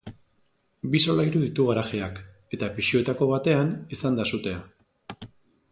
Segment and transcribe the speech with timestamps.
[0.93, 2.23] Bi solairu ditu garajeak,
[2.59, 4.65] eta pisuetako batean izan da sutea.